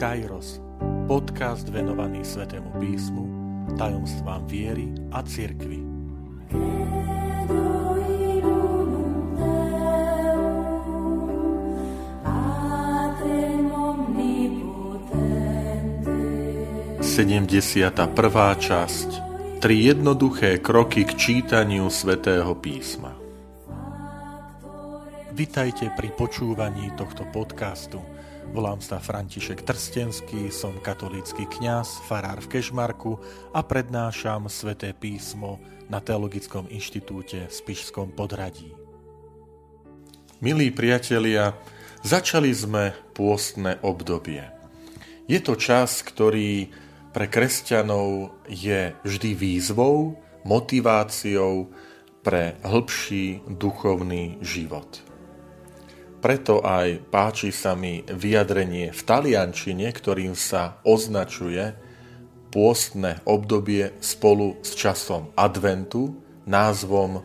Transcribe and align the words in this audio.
Kairos, 0.00 0.56
podcast 1.04 1.68
venovaný 1.68 2.24
Svetému 2.24 2.72
písmu, 2.80 3.24
tajomstvám 3.76 4.48
viery 4.48 4.88
a 5.12 5.20
cirkvi. 5.20 5.76
Sedemdesiata 17.04 18.08
prvá 18.08 18.56
časť 18.56 19.08
Tri 19.60 19.84
jednoduché 19.84 20.64
kroky 20.64 21.04
k 21.04 21.12
čítaniu 21.12 21.92
Svetého 21.92 22.56
písma. 22.56 23.12
Vitajte 25.36 25.92
pri 25.92 26.08
počúvaní 26.16 26.88
tohto 26.96 27.28
podcastu– 27.28 28.00
Volám 28.50 28.82
sa 28.82 28.98
František 28.98 29.62
Trstenský, 29.62 30.50
som 30.50 30.74
katolícky 30.82 31.46
kňaz, 31.46 32.02
farár 32.10 32.42
v 32.42 32.58
Kešmarku 32.58 33.14
a 33.54 33.62
prednášam 33.62 34.50
sväté 34.50 34.90
písmo 34.90 35.62
na 35.86 36.02
Teologickom 36.02 36.66
inštitúte 36.66 37.46
v 37.46 37.52
Spišskom 37.54 38.10
podradí. 38.10 38.74
Milí 40.42 40.74
priatelia, 40.74 41.54
začali 42.02 42.50
sme 42.50 42.90
pôstne 43.14 43.78
obdobie. 43.86 44.42
Je 45.30 45.38
to 45.38 45.54
čas, 45.54 46.02
ktorý 46.02 46.74
pre 47.14 47.30
kresťanov 47.30 48.34
je 48.50 48.98
vždy 49.06 49.30
výzvou, 49.38 50.18
motiváciou 50.42 51.70
pre 52.26 52.58
hĺbší 52.66 53.46
duchovný 53.46 54.42
život. 54.42 55.09
Preto 56.20 56.60
aj 56.60 57.00
páči 57.08 57.48
sa 57.48 57.72
mi 57.72 58.04
vyjadrenie 58.04 58.92
v 58.92 59.00
taliančine, 59.00 59.88
ktorým 59.88 60.36
sa 60.36 60.76
označuje 60.84 61.72
pôstne 62.52 63.24
obdobie 63.24 63.96
spolu 64.04 64.60
s 64.60 64.76
časom 64.76 65.32
adventu 65.32 66.12
názvom 66.44 67.24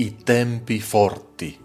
i 0.00 0.16
tempi 0.24 0.80
forti. 0.80 1.60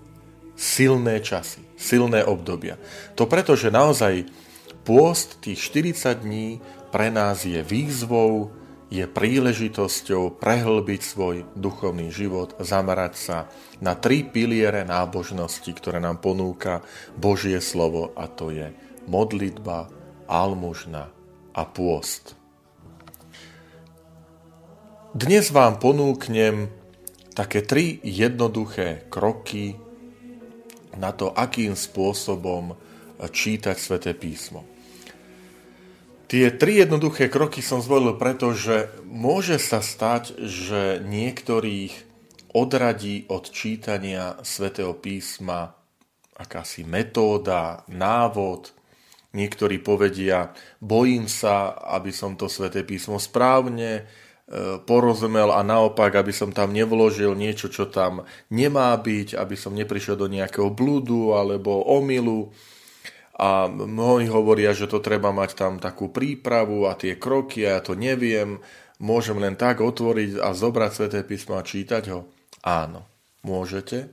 Silné 0.55 1.23
časy, 1.23 1.63
silné 1.79 2.27
obdobia. 2.27 2.75
To 3.15 3.23
preto, 3.23 3.55
že 3.55 3.71
naozaj 3.71 4.27
pôst 4.83 5.39
tých 5.39 5.59
40 5.71 6.27
dní 6.27 6.59
pre 6.91 7.07
nás 7.07 7.47
je 7.47 7.59
výzvou, 7.63 8.51
je 8.95 9.05
príležitosťou 9.11 10.39
prehlbiť 10.39 11.01
svoj 11.03 11.43
duchovný 11.59 12.15
život, 12.15 12.55
zamerať 12.63 13.13
sa 13.19 13.37
na 13.83 13.91
tri 13.99 14.23
piliere 14.23 14.87
nábožnosti, 14.87 15.67
ktoré 15.67 15.99
nám 15.99 16.23
ponúka 16.23 16.79
Božie 17.19 17.59
slovo 17.59 18.15
a 18.15 18.31
to 18.31 18.55
je 18.55 18.71
modlitba, 19.11 19.91
almužna 20.31 21.11
a 21.51 21.61
pôst. 21.67 22.39
Dnes 25.11 25.51
vám 25.51 25.79
ponúknem 25.79 26.71
také 27.35 27.63
tri 27.63 27.99
jednoduché 28.03 29.07
kroky 29.11 29.75
na 30.95 31.11
to, 31.11 31.35
akým 31.35 31.75
spôsobom 31.75 32.75
čítať 33.19 33.75
sväté 33.75 34.11
písmo. 34.15 34.74
Tie 36.25 36.49
tri 36.49 36.81
jednoduché 36.81 37.29
kroky 37.29 37.61
som 37.61 37.85
zvolil 37.85 38.17
preto, 38.17 38.49
že 38.57 38.89
môže 39.05 39.61
sa 39.61 39.85
stať, 39.85 40.33
že 40.41 40.97
niektorých 41.05 41.93
odradí 42.57 43.29
od 43.29 43.45
čítania 43.53 44.41
svätého 44.41 44.97
písma 44.97 45.77
akási 46.33 46.81
metóda, 46.81 47.85
návod. 47.85 48.73
Niektorí 49.37 49.83
povedia, 49.83 50.55
bojím 50.81 51.29
sa, 51.29 51.77
aby 51.93 52.09
som 52.09 52.33
to 52.33 52.49
sväté 52.49 52.81
písmo 52.81 53.19
správne 53.21 53.91
e, 53.99 54.03
porozumel 54.81 55.51
a 55.51 55.61
naopak, 55.61 56.15
aby 56.15 56.31
som 56.31 56.55
tam 56.55 56.71
nevložil 56.71 57.35
niečo, 57.35 57.69
čo 57.69 57.85
tam 57.85 58.25
nemá 58.49 58.95
byť, 58.97 59.35
aby 59.37 59.55
som 59.59 59.75
neprišiel 59.75 60.15
do 60.15 60.31
nejakého 60.31 60.71
blúdu 60.71 61.35
alebo 61.35 61.83
omilu 61.85 62.55
a 63.35 63.67
mnohí 63.67 64.31
hovoria, 64.31 64.71
že 64.71 64.87
to 64.87 65.03
treba 65.03 65.35
mať 65.35 65.59
tam 65.59 65.73
takú 65.75 66.07
prípravu 66.07 66.87
a 66.87 66.95
tie 66.95 67.19
kroky 67.19 67.67
a 67.67 67.79
ja 67.79 67.81
to 67.83 67.91
neviem, 67.91 68.63
môžem 69.03 69.35
len 69.43 69.59
tak 69.59 69.83
otvoriť 69.83 70.39
a 70.39 70.55
zobrať 70.55 70.91
Sveté 70.95 71.19
písmo 71.27 71.59
a 71.59 71.67
čítať 71.67 72.15
ho? 72.15 72.31
Áno, 72.63 73.03
môžete. 73.43 74.07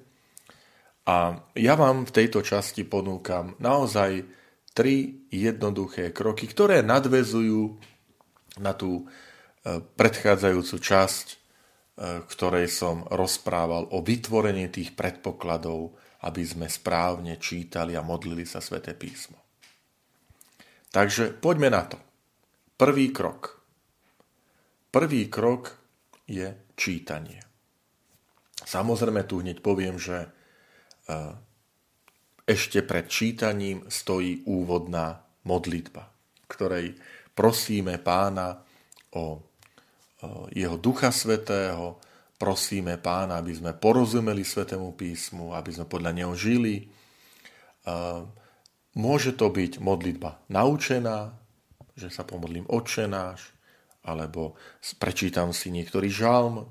A 1.07 1.39
ja 1.55 1.75
vám 1.79 2.03
v 2.03 2.15
tejto 2.15 2.43
časti 2.43 2.83
ponúkam 2.83 3.55
naozaj 3.63 4.27
tri 4.75 5.23
jednoduché 5.31 6.11
kroky, 6.11 6.51
ktoré 6.51 6.83
nadvezujú 6.83 7.79
na 8.59 8.75
tú 8.75 9.03
e, 9.03 9.83
predchádzajúcu 9.83 10.77
časť, 10.79 11.27
e, 11.31 11.37
ktorej 12.27 12.67
som 12.71 13.07
rozprával 13.07 13.87
o 13.95 14.03
vytvorení 14.03 14.71
tých 14.71 14.95
predpokladov 14.99 15.95
aby 16.23 16.43
sme 16.47 16.67
správne 16.71 17.39
čítali 17.39 17.99
a 17.99 18.07
modlili 18.07 18.47
sa 18.47 18.63
sväté 18.63 18.95
písmo. 18.95 19.39
Takže 20.93 21.35
poďme 21.35 21.69
na 21.73 21.83
to. 21.89 21.99
Prvý 22.79 23.11
krok. 23.11 23.59
Prvý 24.93 25.27
krok 25.33 25.73
je 26.29 26.53
čítanie. 26.77 27.41
Samozrejme 28.63 29.25
tu 29.25 29.43
hneď 29.43 29.65
poviem, 29.65 29.97
že 29.99 30.27
e, 30.27 30.29
ešte 32.47 32.85
pred 32.85 33.09
čítaním 33.09 33.89
stojí 33.89 34.47
úvodná 34.47 35.25
modlitba, 35.49 36.07
ktorej 36.47 36.95
prosíme 37.35 37.99
pána 37.99 38.63
o 39.17 39.53
jeho 40.55 40.77
ducha 40.79 41.11
svetého, 41.11 41.99
prosíme 42.43 42.99
pána, 42.99 43.39
aby 43.39 43.55
sme 43.55 43.71
porozumeli 43.71 44.43
Svetému 44.43 44.99
písmu, 44.99 45.55
aby 45.55 45.71
sme 45.79 45.87
podľa 45.87 46.11
neho 46.11 46.35
žili. 46.35 46.91
Môže 48.99 49.31
to 49.39 49.47
byť 49.47 49.79
modlitba 49.79 50.43
naučená, 50.51 51.39
že 51.95 52.11
sa 52.11 52.27
pomodlím 52.27 52.67
odčenáš, 52.67 53.55
alebo 54.03 54.59
prečítam 54.99 55.55
si 55.55 55.71
niektorý 55.71 56.11
žalm, 56.11 56.67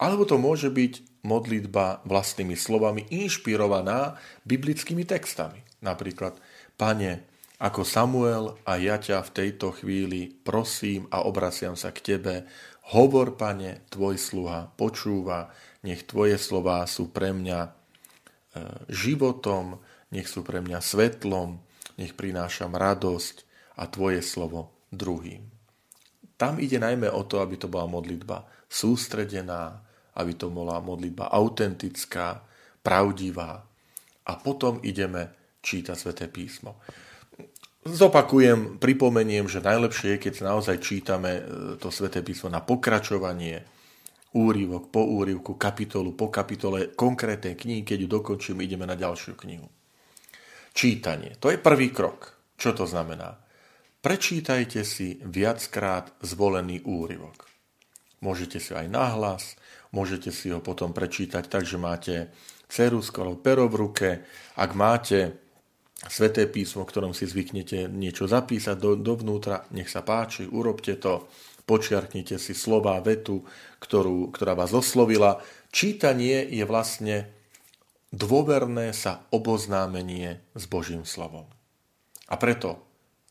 alebo 0.00 0.24
to 0.24 0.40
môže 0.40 0.72
byť 0.72 1.20
modlitba 1.28 2.00
vlastnými 2.08 2.56
slovami 2.56 3.04
inšpirovaná 3.12 4.16
biblickými 4.48 5.04
textami. 5.04 5.60
Napríklad, 5.84 6.40
Pane, 6.80 7.28
ako 7.60 7.84
Samuel 7.84 8.56
a 8.64 8.80
ja 8.80 8.96
ťa 8.96 9.20
v 9.28 9.34
tejto 9.36 9.76
chvíli 9.76 10.32
prosím 10.32 11.04
a 11.12 11.20
obraciam 11.28 11.76
sa 11.76 11.92
k 11.92 12.16
Tebe, 12.16 12.48
Hovor, 12.90 13.38
pane, 13.38 13.86
tvoj 13.86 14.18
sluha 14.18 14.66
počúva, 14.74 15.54
nech 15.86 16.02
tvoje 16.10 16.34
slová 16.42 16.82
sú 16.90 17.14
pre 17.14 17.30
mňa 17.30 17.60
e, 17.62 17.70
životom, 18.90 19.78
nech 20.10 20.26
sú 20.26 20.42
pre 20.42 20.58
mňa 20.58 20.82
svetlom, 20.82 21.62
nech 22.02 22.18
prinášam 22.18 22.74
radosť 22.74 23.46
a 23.78 23.86
tvoje 23.86 24.26
slovo 24.26 24.74
druhým. 24.90 25.46
Tam 26.34 26.58
ide 26.58 26.82
najmä 26.82 27.06
o 27.14 27.22
to, 27.28 27.38
aby 27.38 27.60
to 27.60 27.70
bola 27.70 27.86
modlitba 27.86 28.42
sústredená, 28.66 29.86
aby 30.18 30.34
to 30.34 30.50
bola 30.50 30.82
modlitba 30.82 31.30
autentická, 31.30 32.42
pravdivá. 32.82 33.60
A 34.26 34.32
potom 34.40 34.82
ideme 34.82 35.30
čítať 35.60 35.96
sväté 35.96 36.26
písmo. 36.26 36.80
Zopakujem, 37.80 38.76
pripomeniem, 38.76 39.48
že 39.48 39.64
najlepšie 39.64 40.16
je, 40.16 40.22
keď 40.28 40.34
naozaj 40.44 40.84
čítame 40.84 41.30
e, 41.40 41.42
to 41.80 41.88
sväté 41.88 42.20
písmo 42.20 42.52
na 42.52 42.60
pokračovanie, 42.60 43.64
úrivok 44.36 44.92
po 44.92 45.02
úrivku, 45.08 45.56
kapitolu 45.56 46.12
po 46.12 46.28
kapitole 46.28 46.92
konkrétnej 46.92 47.56
knihy, 47.56 47.82
keď 47.82 48.04
ju 48.04 48.08
dokončíme, 48.20 48.60
ideme 48.62 48.84
na 48.84 48.94
ďalšiu 48.94 49.32
knihu. 49.32 49.66
Čítanie. 50.76 51.34
To 51.40 51.48
je 51.48 51.58
prvý 51.58 51.88
krok. 51.90 52.36
Čo 52.60 52.76
to 52.76 52.84
znamená? 52.84 53.40
Prečítajte 54.04 54.84
si 54.84 55.16
viackrát 55.24 56.12
zvolený 56.20 56.84
úrivok. 56.84 57.48
Môžete 58.20 58.60
si 58.60 58.76
aj 58.76 58.92
nahlas, 58.92 59.56
môžete 59.96 60.28
si 60.28 60.52
ho 60.52 60.60
potom 60.60 60.92
prečítať 60.92 61.48
tak, 61.48 61.64
že 61.64 61.80
máte 61.80 62.28
cerusku 62.68 63.24
alebo 63.24 63.40
pero 63.40 63.66
v 63.72 63.88
ruke. 63.88 64.08
Ak 64.60 64.76
máte 64.76 65.49
sveté 66.08 66.48
písmo, 66.48 66.88
ktorom 66.88 67.12
si 67.12 67.28
zvyknete 67.28 67.90
niečo 67.92 68.24
zapísať 68.24 68.76
do, 68.80 68.96
dovnútra, 68.96 69.68
nech 69.76 69.92
sa 69.92 70.00
páči, 70.00 70.48
urobte 70.48 70.96
to, 70.96 71.28
počiarknite 71.68 72.40
si 72.40 72.56
slova, 72.56 72.98
vetu, 73.04 73.44
ktorú, 73.78 74.32
ktorá 74.32 74.56
vás 74.56 74.72
oslovila. 74.72 75.38
Čítanie 75.70 76.42
je 76.48 76.64
vlastne 76.64 77.30
dôverné 78.10 78.90
sa 78.96 79.28
oboznámenie 79.30 80.42
s 80.56 80.64
Božím 80.66 81.06
slovom. 81.06 81.46
A 82.26 82.34
preto 82.40 82.82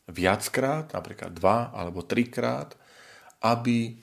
viackrát, 0.08 0.88
napríklad 0.94 1.36
dva 1.36 1.74
alebo 1.74 2.06
trikrát, 2.06 2.72
aby, 3.44 3.96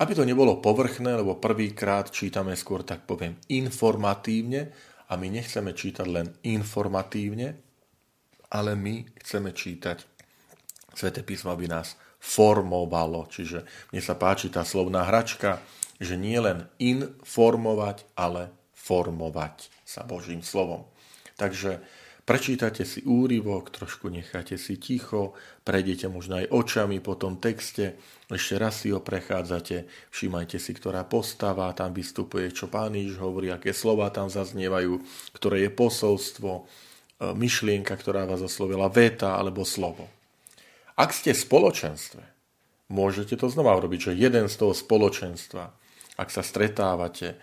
aby 0.00 0.12
to 0.16 0.24
nebolo 0.24 0.64
povrchné, 0.64 1.20
lebo 1.20 1.36
prvýkrát 1.36 2.08
čítame 2.08 2.56
skôr, 2.56 2.84
tak 2.84 3.04
poviem, 3.04 3.36
informatívne 3.52 4.72
a 5.08 5.20
my 5.20 5.28
nechceme 5.28 5.76
čítať 5.76 6.06
len 6.08 6.26
informatívne, 6.48 7.63
ale 8.54 8.78
my 8.78 9.02
chceme 9.18 9.50
čítať 9.50 10.14
Sveté 10.94 11.26
písmo 11.26 11.50
by 11.58 11.66
nás 11.66 11.98
formovalo. 12.22 13.26
Čiže 13.26 13.66
mne 13.90 14.02
sa 14.02 14.14
páči 14.14 14.48
tá 14.48 14.62
slovná 14.62 15.04
hračka, 15.04 15.58
že 15.98 16.14
nie 16.14 16.38
len 16.38 16.70
informovať, 16.78 18.06
ale 18.14 18.54
formovať 18.78 19.68
sa 19.82 20.06
Božím 20.06 20.40
slovom. 20.40 20.86
Takže 21.34 21.82
prečítate 22.22 22.86
si 22.86 23.02
úryvok, 23.02 23.74
trošku 23.74 24.06
necháte 24.06 24.54
si 24.54 24.78
ticho, 24.78 25.34
prejdete 25.66 26.06
možno 26.06 26.38
aj 26.38 26.50
očami 26.54 27.02
po 27.02 27.18
tom 27.18 27.42
texte, 27.42 27.98
ešte 28.30 28.54
raz 28.54 28.86
si 28.86 28.94
ho 28.94 29.02
prechádzate, 29.02 29.90
všímajte 30.14 30.62
si, 30.62 30.72
ktorá 30.72 31.04
postava 31.04 31.74
tam 31.74 31.90
vystupuje, 31.90 32.54
čo 32.54 32.70
pán 32.70 32.94
Iž 32.94 33.18
hovorí, 33.18 33.50
aké 33.50 33.74
slova 33.74 34.08
tam 34.14 34.30
zaznievajú, 34.30 35.02
ktoré 35.34 35.66
je 35.66 35.70
posolstvo, 35.74 36.70
myšlienka, 37.32 37.96
ktorá 37.96 38.28
vás 38.28 38.44
oslovila, 38.44 38.92
veta 38.92 39.40
alebo 39.40 39.64
slovo. 39.64 40.04
Ak 40.94 41.16
ste 41.16 41.32
v 41.32 41.42
spoločenstve, 41.42 42.22
môžete 42.92 43.34
to 43.34 43.48
znova 43.48 43.74
urobiť, 43.80 44.12
že 44.12 44.20
jeden 44.20 44.46
z 44.46 44.54
toho 44.54 44.76
spoločenstva, 44.76 45.72
ak 46.14 46.28
sa 46.30 46.44
stretávate, 46.44 47.34
e, 47.34 47.36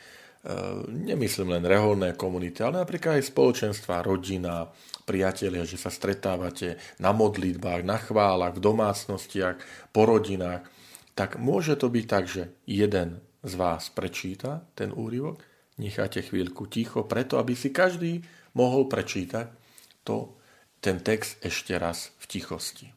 nemyslím 0.88 1.60
len 1.60 1.66
reholné 1.68 2.16
komunity, 2.16 2.64
ale 2.64 2.80
napríklad 2.80 3.20
aj 3.20 3.28
spoločenstva, 3.28 4.08
rodina, 4.08 4.72
priatelia, 5.04 5.68
že 5.68 5.76
sa 5.76 5.92
stretávate 5.92 6.80
na 7.04 7.12
modlitbách, 7.12 7.84
na 7.84 8.00
chválach, 8.00 8.56
v 8.56 8.64
domácnostiach, 8.64 9.58
po 9.92 10.08
rodinách, 10.08 10.64
tak 11.12 11.36
môže 11.36 11.76
to 11.76 11.92
byť 11.92 12.06
tak, 12.08 12.26
že 12.32 12.56
jeden 12.64 13.20
z 13.44 13.54
vás 13.60 13.92
prečíta 13.92 14.64
ten 14.80 14.96
úryvok, 14.96 15.44
necháte 15.76 16.24
chvíľku 16.24 16.72
ticho, 16.72 17.04
preto 17.04 17.36
aby 17.36 17.52
si 17.52 17.74
každý 17.74 18.24
mohol 18.56 18.88
prečítať 18.88 19.61
to, 20.04 20.34
ten 20.82 21.00
text 21.00 21.38
ešte 21.46 21.78
raz 21.78 22.10
v 22.18 22.26
tichosti. 22.26 22.88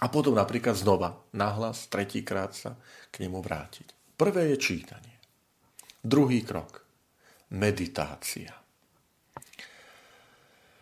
A 0.00 0.08
potom 0.08 0.32
napríklad 0.32 0.72
znova, 0.72 1.20
nahlas, 1.36 1.84
tretíkrát 1.92 2.56
sa 2.56 2.80
k 3.12 3.20
nemu 3.20 3.44
vrátiť. 3.44 4.16
Prvé 4.16 4.52
je 4.52 4.56
čítanie. 4.56 5.16
Druhý 6.00 6.40
krok. 6.40 6.80
Meditácia. 7.52 8.56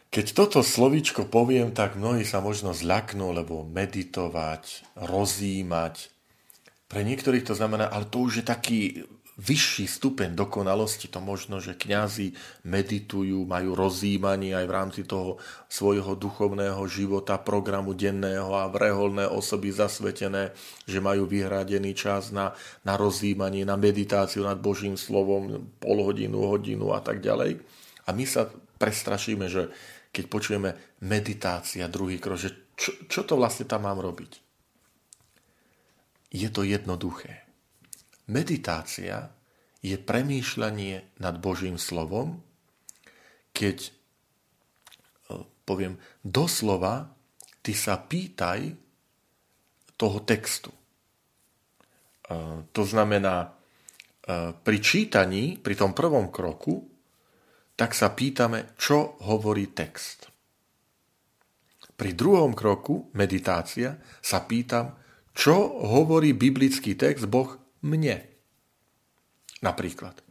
Keď 0.08 0.26
toto 0.32 0.60
slovíčko 0.64 1.26
poviem, 1.26 1.74
tak 1.74 1.98
mnohí 1.98 2.22
sa 2.24 2.40
možno 2.40 2.72
zľaknú, 2.72 3.34
lebo 3.34 3.66
meditovať, 3.66 4.96
rozímať. 4.96 6.08
Pre 6.88 7.00
niektorých 7.04 7.44
to 7.44 7.52
znamená, 7.52 7.90
ale 7.92 8.08
to 8.08 8.24
už 8.24 8.40
je 8.40 8.44
taký 8.46 8.78
vyšší 9.38 9.86
stupeň 9.86 10.34
dokonalosti. 10.34 11.06
To 11.14 11.22
možno, 11.22 11.62
že 11.62 11.78
kňazi 11.78 12.34
meditujú, 12.66 13.46
majú 13.46 13.78
rozjímanie 13.78 14.52
aj 14.52 14.66
v 14.66 14.74
rámci 14.74 15.00
toho 15.06 15.38
svojho 15.70 16.18
duchovného 16.18 16.82
života, 16.90 17.38
programu 17.38 17.94
denného 17.94 18.50
a 18.58 18.66
vreholné 18.66 19.30
osoby 19.30 19.70
zasvetené, 19.70 20.50
že 20.90 20.98
majú 20.98 21.30
vyhradený 21.30 21.94
čas 21.94 22.34
na, 22.34 22.52
na 22.82 22.98
rozjímanie, 22.98 23.62
na 23.62 23.78
meditáciu 23.78 24.42
nad 24.42 24.58
Božím 24.58 24.98
slovom, 24.98 25.70
pol 25.78 25.98
hodinu, 26.02 26.42
hodinu 26.42 26.90
a 26.90 27.00
tak 27.00 27.22
ďalej. 27.22 27.62
A 28.04 28.12
my 28.12 28.24
sa 28.26 28.50
prestrašíme, 28.82 29.46
že 29.46 29.70
keď 30.10 30.24
počujeme 30.26 30.70
meditácia, 31.06 31.86
druhý 31.86 32.18
krok, 32.18 32.42
že 32.42 32.50
čo, 32.74 32.90
čo 33.06 33.22
to 33.22 33.38
vlastne 33.38 33.70
tam 33.70 33.86
mám 33.86 34.02
robiť? 34.02 34.42
Je 36.28 36.48
to 36.50 36.66
jednoduché 36.66 37.47
Meditácia 38.28 39.32
je 39.80 39.96
premýšľanie 39.96 41.16
nad 41.22 41.34
Božím 41.40 41.80
slovom, 41.80 42.44
keď, 43.56 43.88
e, 43.88 43.90
poviem, 45.64 45.96
doslova 46.20 47.08
ty 47.64 47.72
sa 47.72 47.96
pýtaj 47.96 48.76
toho 49.96 50.18
textu. 50.28 50.68
E, 50.68 50.78
to 52.68 52.82
znamená, 52.84 53.48
e, 53.48 53.48
pri 54.52 54.78
čítaní, 54.82 55.56
pri 55.56 55.74
tom 55.78 55.96
prvom 55.96 56.28
kroku, 56.28 56.84
tak 57.78 57.94
sa 57.94 58.10
pýtame, 58.10 58.74
čo 58.74 59.16
hovorí 59.24 59.70
text. 59.70 60.28
Pri 61.94 62.14
druhom 62.14 62.52
kroku, 62.52 63.10
meditácia, 63.14 63.96
sa 64.18 64.42
pýtam, 64.42 64.98
čo 65.32 65.54
hovorí 65.86 66.34
biblický 66.34 66.98
text 66.98 67.30
Boh 67.30 67.67
mne. 67.82 68.24
Napríklad. 69.60 70.22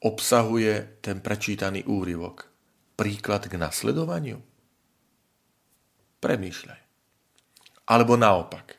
Obsahuje 0.00 1.02
ten 1.04 1.20
prečítaný 1.20 1.84
úryvok 1.84 2.48
príklad 2.96 3.48
k 3.48 3.56
nasledovaniu? 3.56 4.40
Premýšľaj. 6.20 6.80
Alebo 7.88 8.14
naopak. 8.20 8.76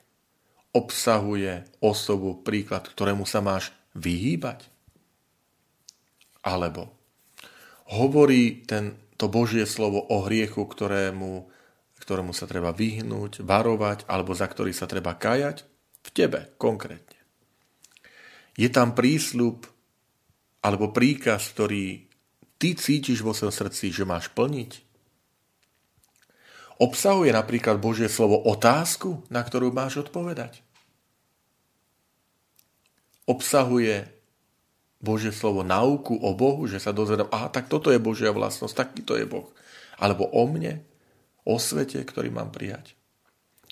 Obsahuje 0.71 1.67
osobu 1.83 2.39
príklad, 2.39 2.87
ktorému 2.87 3.27
sa 3.27 3.43
máš 3.43 3.75
vyhýbať? 3.97 4.71
Alebo 6.41 6.95
hovorí 7.91 8.63
ten, 8.63 8.95
to 9.19 9.27
Božie 9.27 9.67
slovo 9.67 9.99
o 9.99 10.23
hriechu, 10.23 10.63
ktorému, 10.63 11.51
ktorému 11.99 12.31
sa 12.31 12.47
treba 12.47 12.71
vyhnúť, 12.71 13.43
varovať, 13.43 14.07
alebo 14.07 14.31
za 14.31 14.47
ktorý 14.47 14.71
sa 14.71 14.87
treba 14.87 15.19
kajať? 15.19 15.67
V 16.01 16.09
tebe 16.15 16.55
konkrétne. 16.55 17.10
Je 18.55 18.67
tam 18.67 18.91
prísľub 18.91 19.67
alebo 20.61 20.93
príkaz, 20.93 21.49
ktorý 21.55 22.05
ty 22.61 22.77
cítiš 22.77 23.25
vo 23.25 23.33
svojom 23.33 23.53
srdci, 23.53 23.89
že 23.89 24.05
máš 24.05 24.29
plniť? 24.31 24.71
Obsahuje 26.81 27.29
napríklad 27.29 27.77
Božie 27.77 28.09
slovo 28.09 28.41
otázku, 28.41 29.21
na 29.29 29.45
ktorú 29.45 29.69
máš 29.69 30.01
odpovedať? 30.01 30.65
Obsahuje 33.29 34.09
Božie 34.97 35.33
slovo 35.33 35.61
nauku 35.61 36.17
o 36.17 36.33
Bohu, 36.33 36.65
že 36.65 36.81
sa 36.81 36.93
dozvedám, 36.93 37.29
aha, 37.29 37.53
tak 37.53 37.69
toto 37.69 37.93
je 37.93 38.01
Božia 38.01 38.33
vlastnosť, 38.33 38.73
takýto 38.73 39.13
je 39.17 39.29
Boh. 39.29 39.49
Alebo 39.97 40.25
o 40.29 40.43
mne, 40.49 40.81
o 41.45 41.57
svete, 41.57 42.01
ktorý 42.01 42.33
mám 42.33 42.49
prijať. 42.49 42.97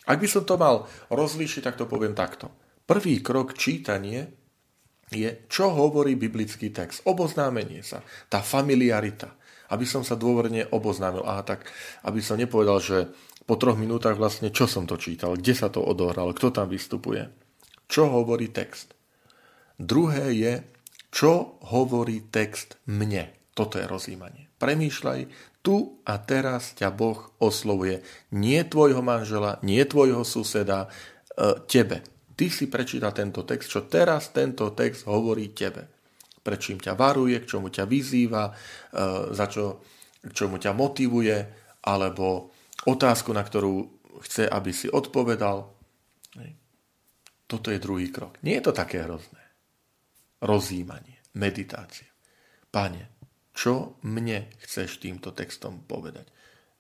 Ak 0.10 0.18
by 0.22 0.26
som 0.30 0.46
to 0.46 0.58
mal 0.58 0.90
rozlíšiť, 1.14 1.66
tak 1.66 1.78
to 1.78 1.86
poviem 1.90 2.18
takto. 2.18 2.50
Prvý 2.90 3.22
krok 3.22 3.54
čítanie 3.54 4.39
je, 5.10 5.50
čo 5.50 5.74
hovorí 5.74 6.14
biblický 6.14 6.70
text. 6.70 7.02
Oboznámenie 7.06 7.82
sa, 7.82 8.06
tá 8.30 8.46
familiarita. 8.46 9.34
Aby 9.70 9.86
som 9.86 10.02
sa 10.02 10.18
dôverne 10.18 10.66
oboznámil. 10.74 11.22
Aha, 11.26 11.46
tak 11.46 11.70
aby 12.02 12.22
som 12.26 12.42
nepovedal, 12.42 12.82
že 12.82 12.98
po 13.46 13.58
troch 13.58 13.78
minútach 13.78 14.18
vlastne 14.18 14.54
čo 14.54 14.66
som 14.66 14.86
to 14.86 14.98
čítal, 14.98 15.38
kde 15.38 15.54
sa 15.54 15.70
to 15.70 15.82
odohralo, 15.82 16.34
kto 16.34 16.54
tam 16.54 16.70
vystupuje. 16.70 17.30
Čo 17.90 18.10
hovorí 18.10 18.50
text. 18.50 18.94
Druhé 19.78 20.34
je, 20.38 20.54
čo 21.10 21.58
hovorí 21.70 22.30
text 22.30 22.78
mne. 22.86 23.34
Toto 23.58 23.82
je 23.82 23.90
rozjímanie. 23.90 24.50
Premýšľaj, 24.62 25.20
tu 25.66 26.02
a 26.06 26.22
teraz 26.22 26.78
ťa 26.78 26.94
Boh 26.94 27.34
oslovuje. 27.42 28.06
Nie 28.30 28.66
tvojho 28.66 29.02
manžela, 29.02 29.58
nie 29.66 29.82
tvojho 29.86 30.22
suseda, 30.22 30.86
e, 30.86 31.58
tebe 31.66 32.06
ty 32.40 32.48
si 32.48 32.72
prečíta 32.72 33.12
tento 33.12 33.44
text, 33.44 33.68
čo 33.68 33.84
teraz 33.92 34.32
tento 34.32 34.72
text 34.72 35.04
hovorí 35.12 35.52
tebe. 35.52 35.92
Prečím 36.40 36.80
ťa 36.80 36.96
varuje, 36.96 37.36
k 37.44 37.50
čomu 37.52 37.68
ťa 37.68 37.84
vyzýva, 37.84 38.48
e, 38.48 38.54
za 39.36 39.46
čo, 39.52 39.84
k 40.24 40.32
čomu 40.32 40.56
ťa 40.56 40.72
motivuje, 40.72 41.36
alebo 41.84 42.56
otázku, 42.88 43.36
na 43.36 43.44
ktorú 43.44 44.00
chce, 44.24 44.48
aby 44.48 44.72
si 44.72 44.88
odpovedal. 44.88 45.68
Toto 47.50 47.74
je 47.74 47.82
druhý 47.82 48.14
krok. 48.14 48.38
Nie 48.46 48.62
je 48.62 48.70
to 48.70 48.74
také 48.78 49.02
hrozné. 49.04 49.42
Rozímanie, 50.40 51.18
meditácia. 51.34 52.08
Pane, 52.70 53.10
čo 53.58 53.98
mne 54.06 54.54
chceš 54.62 55.02
týmto 55.02 55.34
textom 55.34 55.82
povedať? 55.84 56.30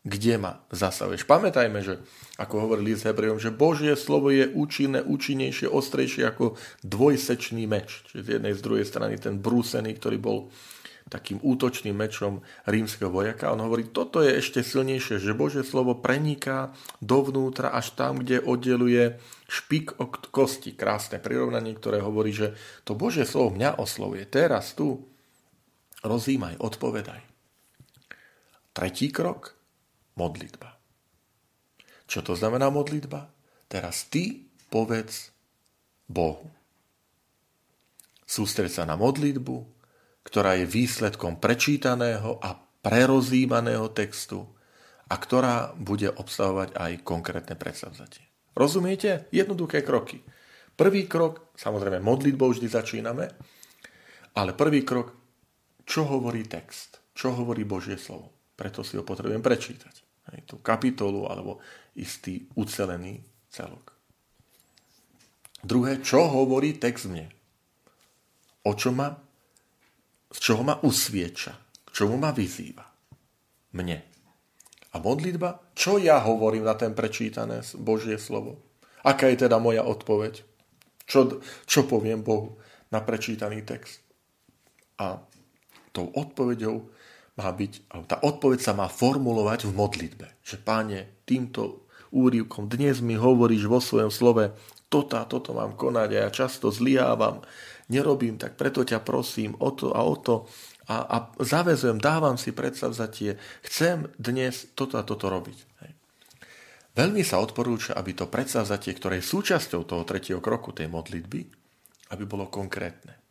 Kde 0.09 0.41
ma 0.41 0.65
zasahuješ. 0.73 1.29
Pamätajme, 1.29 1.85
že 1.85 2.01
ako 2.41 2.65
hovorili 2.65 2.97
s 2.97 3.05
Hebrejom, 3.05 3.37
že 3.37 3.53
Božie 3.53 3.93
slovo 3.93 4.33
je 4.33 4.49
účinné, 4.49 5.05
účinnejšie, 5.05 5.69
ostrejšie 5.69 6.25
ako 6.25 6.57
dvojsečný 6.81 7.69
meč. 7.69 8.01
Čiže 8.09 8.25
z 8.25 8.29
jednej 8.41 8.53
z 8.57 8.61
druhej 8.65 8.85
strany 8.89 9.21
ten 9.21 9.37
brúsený, 9.37 9.93
ktorý 10.01 10.17
bol 10.17 10.49
takým 11.09 11.41
útočným 11.41 11.97
mečom 11.97 12.45
rímskeho 12.69 13.09
vojaka. 13.09 13.49
On 13.49 13.61
hovorí, 13.65 13.89
toto 13.89 14.21
je 14.21 14.37
ešte 14.37 14.61
silnejšie, 14.61 15.17
že 15.17 15.37
Božie 15.37 15.65
slovo 15.65 15.97
preniká 15.97 16.73
dovnútra 17.01 17.73
až 17.73 17.97
tam, 17.97 18.21
kde 18.21 18.41
oddeluje 18.41 19.17
špik 19.49 19.97
od 19.97 20.29
kosti. 20.29 20.77
Krásne 20.77 21.17
prirovnanie, 21.17 21.73
ktoré 21.73 22.01
hovorí, 22.01 22.29
že 22.29 22.53
to 22.85 22.93
Božie 22.93 23.25
slovo 23.25 23.57
mňa 23.57 23.81
oslovuje. 23.81 24.29
Teraz 24.29 24.77
tu 24.77 25.09
rozímaj, 26.05 26.61
odpovedaj. 26.61 27.25
Tretí 28.77 29.09
krok– 29.09 29.57
modlitba. 30.19 30.75
Čo 32.03 32.19
to 32.19 32.35
znamená 32.35 32.67
modlitba? 32.67 33.31
Teraz 33.71 34.03
ty 34.11 34.51
povedz 34.67 35.31
Bohu. 36.11 36.51
Sústreď 38.27 38.69
sa 38.69 38.83
na 38.83 38.99
modlitbu, 38.99 39.55
ktorá 40.27 40.59
je 40.59 40.67
výsledkom 40.67 41.39
prečítaného 41.39 42.37
a 42.43 42.59
prerozímaného 42.83 43.89
textu 43.95 44.43
a 45.09 45.15
ktorá 45.17 45.73
bude 45.73 46.11
obsahovať 46.11 46.77
aj 46.77 46.91
konkrétne 47.01 47.55
predsavzatie. 47.57 48.25
Rozumiete? 48.53 49.29
Jednoduché 49.33 49.81
kroky. 49.81 50.21
Prvý 50.77 51.09
krok, 51.09 51.53
samozrejme 51.57 52.03
modlitbou 52.03 52.53
vždy 52.53 52.67
začíname, 52.69 53.25
ale 54.37 54.51
prvý 54.53 54.85
krok, 54.85 55.13
čo 55.83 56.05
hovorí 56.05 56.45
text, 56.45 57.01
čo 57.17 57.33
hovorí 57.33 57.65
Božie 57.65 57.97
slovo. 57.97 58.53
Preto 58.53 58.85
si 58.85 58.95
ho 58.95 59.03
potrebujem 59.03 59.41
prečítať. 59.41 60.08
Hej, 60.29 60.45
tú 60.45 60.55
kapitolu 60.61 61.25
alebo 61.25 61.57
istý 61.97 62.45
ucelený 62.53 63.21
celok. 63.49 63.93
Druhé, 65.59 65.99
čo 65.99 66.29
hovorí 66.29 66.77
text 66.79 67.09
mne? 67.09 67.27
O 68.63 68.77
čo 68.77 68.95
ma, 68.95 69.11
z 70.31 70.37
čoho 70.39 70.61
ma 70.63 70.79
usvieča? 70.79 71.53
K 71.83 71.89
čomu 71.91 72.15
ma 72.15 72.31
vyzýva? 72.31 72.85
Mne. 73.75 73.97
A 74.89 74.95
modlitba, 74.97 75.73
čo 75.77 76.01
ja 76.01 76.17
hovorím 76.21 76.65
na 76.65 76.73
ten 76.73 76.97
prečítané 76.97 77.61
Božie 77.77 78.17
slovo? 78.17 78.61
Aká 79.05 79.29
je 79.29 79.45
teda 79.45 79.61
moja 79.61 79.85
odpoveď? 79.85 80.41
Čo, 81.05 81.41
čo 81.65 81.85
poviem 81.85 82.21
Bohu 82.21 82.57
na 82.93 83.01
prečítaný 83.01 83.65
text? 83.65 84.01
A 85.01 85.21
tou 85.93 86.09
odpoveďou 86.13 86.89
má 87.39 87.47
byť, 87.47 87.87
alebo 87.87 88.05
tá 88.05 88.17
odpoveď 88.19 88.59
sa 88.59 88.73
má 88.75 88.91
formulovať 88.91 89.71
v 89.71 89.75
modlitbe. 89.79 90.27
Že 90.43 90.57
páne, 90.61 91.23
týmto 91.23 91.87
úrivkom 92.11 92.67
dnes 92.67 92.99
mi 92.99 93.15
hovoríš 93.15 93.71
vo 93.71 93.79
svojom 93.79 94.11
slove, 94.11 94.51
toto 94.91 95.15
a 95.15 95.23
toto 95.23 95.55
mám 95.55 95.79
konať 95.79 96.09
a 96.11 96.19
ja 96.27 96.29
často 96.33 96.73
zlyhávam, 96.73 97.45
nerobím, 97.87 98.41
tak 98.41 98.57
preto 98.57 98.83
ťa 98.83 98.99
prosím 99.05 99.53
o 99.61 99.69
to 99.71 99.93
a 99.93 100.01
o 100.01 100.17
to 100.17 100.49
a, 100.89 101.05
a 101.05 101.17
zavezujem, 101.37 102.01
dávam 102.01 102.33
si 102.33 102.49
predsavzatie, 102.49 103.37
chcem 103.61 104.09
dnes 104.17 104.73
toto 104.73 104.97
a 104.97 105.05
toto 105.05 105.29
robiť. 105.29 105.57
Hej. 105.85 105.91
Veľmi 106.97 107.21
sa 107.21 107.37
odporúča, 107.37 107.93
aby 107.93 108.17
to 108.17 108.25
predsavzatie, 108.25 108.97
ktoré 108.97 109.21
je 109.21 109.29
súčasťou 109.29 109.85
toho 109.85 110.01
tretieho 110.01 110.41
kroku 110.41 110.73
tej 110.73 110.89
modlitby, 110.89 111.45
aby 112.09 112.23
bolo 112.25 112.49
konkrétne. 112.49 113.21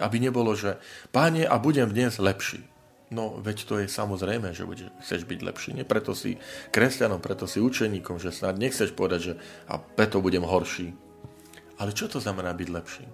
Aby 0.00 0.16
nebolo, 0.16 0.56
že 0.56 0.80
páne, 1.12 1.44
a 1.44 1.60
budem 1.60 1.92
dnes 1.92 2.16
lepší. 2.16 2.64
No, 3.06 3.38
veď 3.38 3.58
to 3.70 3.74
je 3.78 3.86
samozrejme, 3.86 4.50
že 4.50 4.66
budeš, 4.66 4.90
chceš 4.98 5.22
byť 5.30 5.40
lepší. 5.46 5.70
Nie 5.78 5.86
preto 5.86 6.10
si 6.10 6.42
kresťanom, 6.74 7.22
preto 7.22 7.46
si 7.46 7.62
učeníkom, 7.62 8.18
že 8.18 8.34
snad 8.34 8.58
nechceš 8.58 8.90
povedať, 8.90 9.20
že 9.22 9.34
a 9.70 9.78
preto 9.78 10.18
budem 10.18 10.42
horší. 10.42 10.90
Ale 11.78 11.94
čo 11.94 12.10
to 12.10 12.18
znamená 12.18 12.50
byť 12.50 12.68
lepší? 12.74 13.06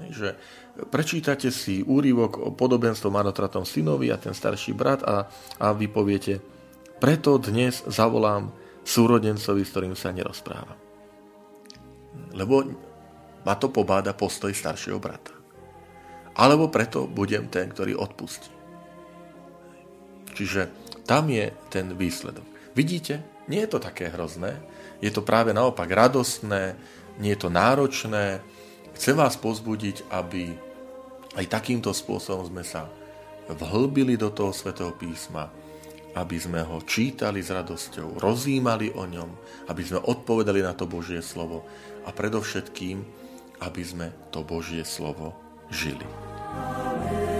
Že 0.00 0.38
prečítate 0.86 1.50
si 1.50 1.82
úrivok 1.82 2.38
o 2.38 2.48
podobenstvo 2.54 3.10
manotratom 3.10 3.66
synovi 3.66 4.14
a 4.14 4.22
ten 4.22 4.32
starší 4.32 4.70
brat 4.70 5.02
a, 5.02 5.26
a 5.58 5.66
vy 5.74 5.90
poviete, 5.90 6.38
preto 7.02 7.34
dnes 7.42 7.82
zavolám 7.90 8.54
súrodencovi, 8.86 9.66
s 9.66 9.72
ktorým 9.74 9.98
sa 9.98 10.14
nerozprávam. 10.14 10.78
Lebo 12.38 12.70
ma 13.42 13.54
to 13.58 13.72
pobáda 13.72 14.14
postoj 14.14 14.54
staršieho 14.54 15.02
brata. 15.02 15.34
Alebo 16.38 16.70
preto 16.70 17.10
budem 17.10 17.50
ten, 17.50 17.66
ktorý 17.66 17.98
odpustí. 17.98 18.59
Čiže 20.34 20.70
tam 21.06 21.30
je 21.30 21.50
ten 21.72 21.94
výsledok. 21.94 22.46
Vidíte, 22.74 23.22
nie 23.50 23.66
je 23.66 23.70
to 23.74 23.82
také 23.82 24.10
hrozné, 24.14 24.62
je 25.02 25.10
to 25.10 25.26
práve 25.26 25.50
naopak 25.50 25.90
radostné, 25.90 26.78
nie 27.18 27.34
je 27.34 27.40
to 27.40 27.50
náročné. 27.50 28.38
Chcem 28.94 29.16
vás 29.16 29.34
pozbudiť, 29.34 30.06
aby 30.12 30.54
aj 31.34 31.46
takýmto 31.50 31.90
spôsobom 31.90 32.46
sme 32.46 32.62
sa 32.62 32.86
vhlbili 33.50 34.14
do 34.14 34.30
toho 34.30 34.54
svätého 34.54 34.94
písma, 34.94 35.50
aby 36.14 36.36
sme 36.38 36.62
ho 36.62 36.82
čítali 36.82 37.42
s 37.42 37.50
radosťou, 37.50 38.18
rozímali 38.18 38.94
o 38.94 39.06
ňom, 39.06 39.30
aby 39.70 39.82
sme 39.82 40.02
odpovedali 40.02 40.62
na 40.62 40.74
to 40.74 40.86
Božie 40.86 41.22
slovo 41.22 41.66
a 42.06 42.10
predovšetkým, 42.10 43.02
aby 43.62 43.82
sme 43.82 44.06
to 44.30 44.42
Božie 44.46 44.82
slovo 44.86 45.34
žili. 45.70 46.06
Amen. 46.50 47.39